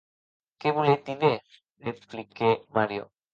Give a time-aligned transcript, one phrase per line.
[0.61, 1.39] Qué voletz díder?,
[1.87, 3.03] repliquèc Mario.